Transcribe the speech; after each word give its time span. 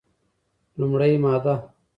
لومړې 0.79 1.13
ماده: 1.23 1.55